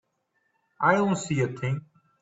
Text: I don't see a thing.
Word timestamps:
I 0.79 0.95
don't 0.95 1.15
see 1.15 1.41
a 1.41 1.47
thing. 1.47 1.85